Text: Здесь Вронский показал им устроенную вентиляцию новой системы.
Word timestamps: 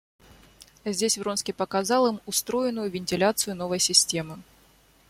Здесь 0.83 1.19
Вронский 1.19 1.53
показал 1.53 2.07
им 2.07 2.21
устроенную 2.25 2.89
вентиляцию 2.89 3.55
новой 3.55 3.77
системы. 3.77 4.39